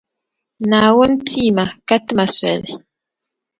[0.69, 2.71] Naawuni pii ma, ka ti ma soli.